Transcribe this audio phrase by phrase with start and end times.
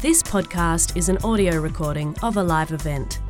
[0.00, 3.20] This podcast is an audio recording of a live event.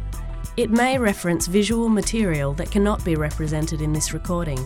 [0.57, 4.64] It may reference visual material that cannot be represented in this recording.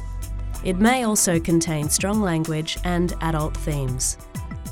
[0.65, 4.19] It may also contain strong language and adult themes.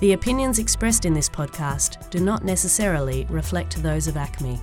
[0.01, 4.61] The opinions expressed in this podcast do not necessarily reflect those of ACME.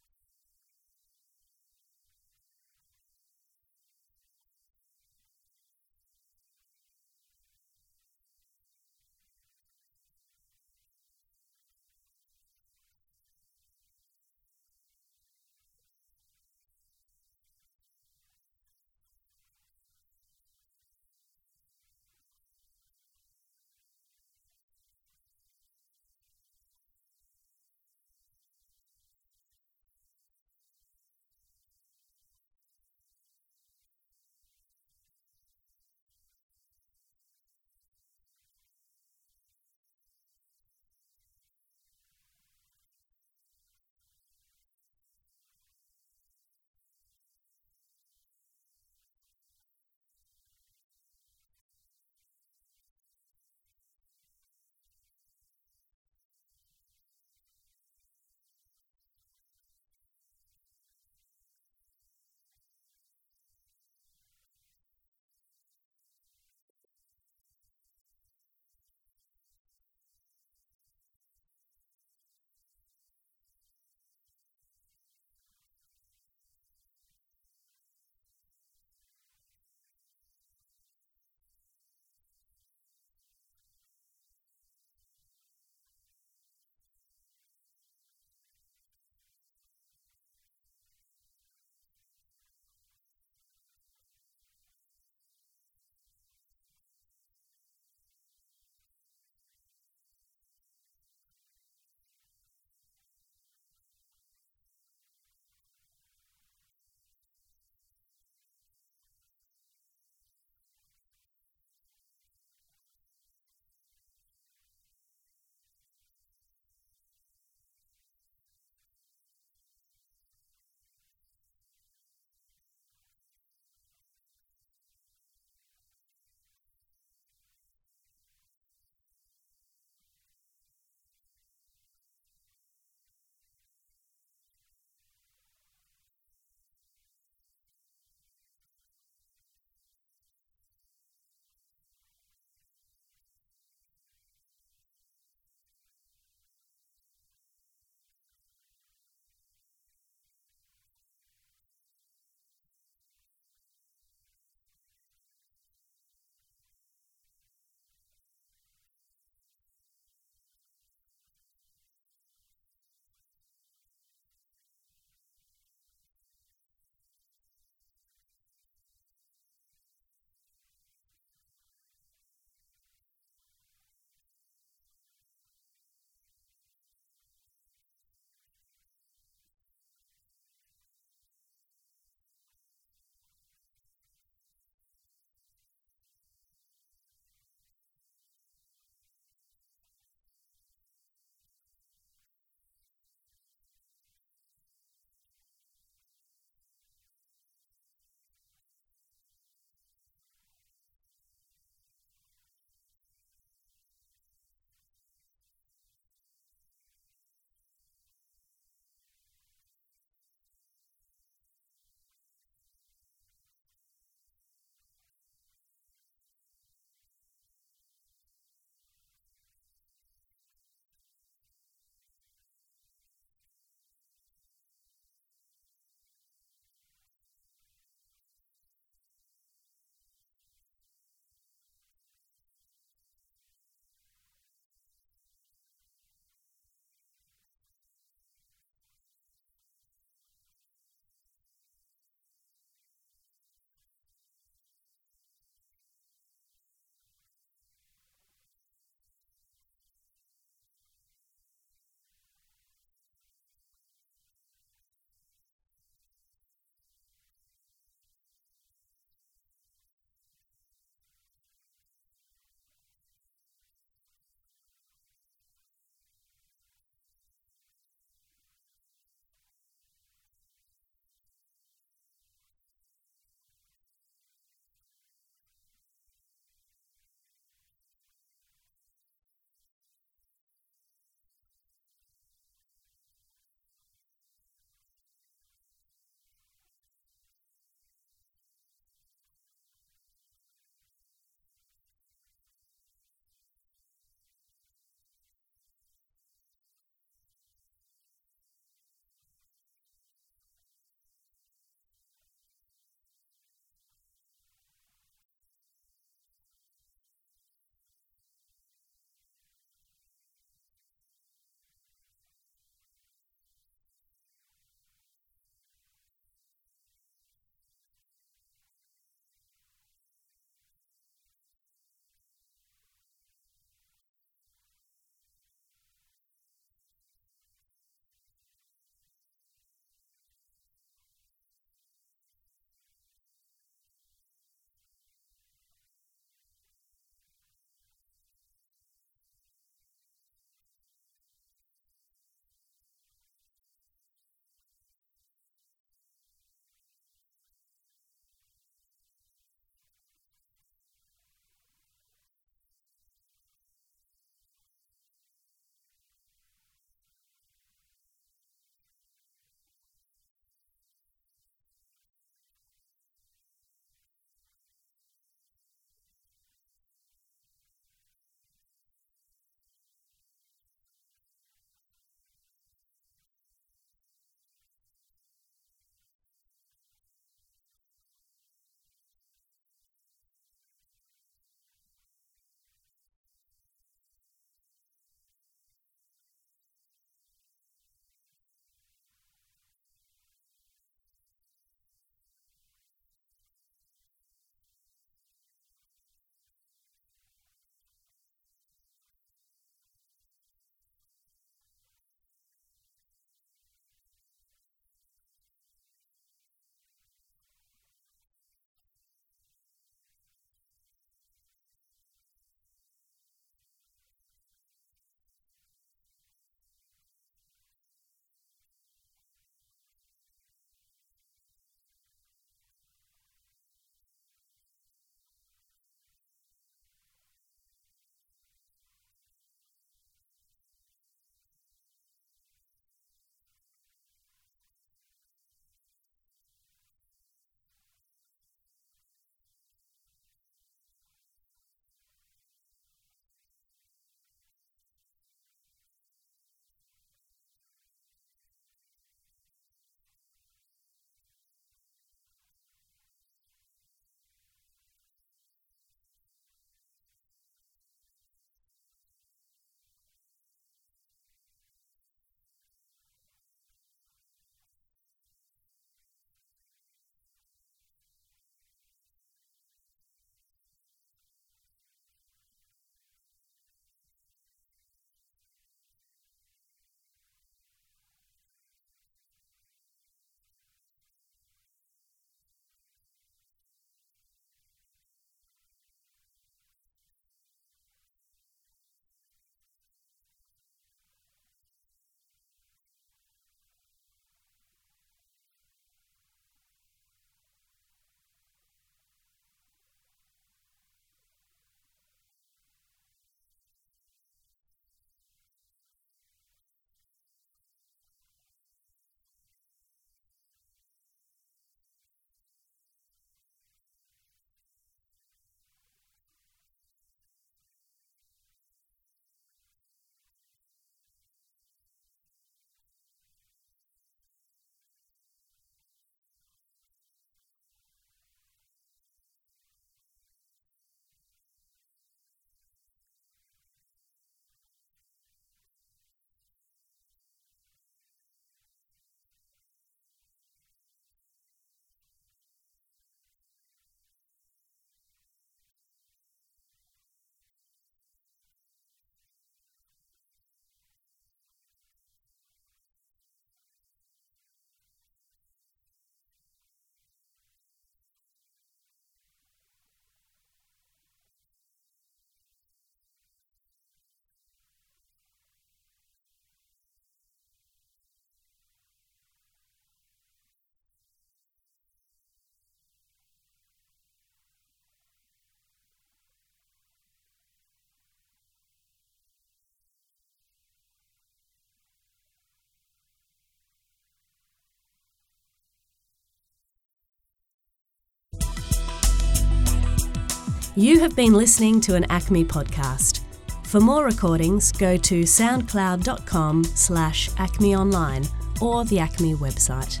[590.76, 593.22] You have been listening to an ACME podcast.
[593.64, 598.28] For more recordings, go to soundcloud.com slash acmeonline
[598.62, 600.00] or the ACME website.